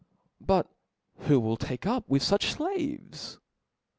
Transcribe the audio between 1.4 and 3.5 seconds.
take up with fuch flaves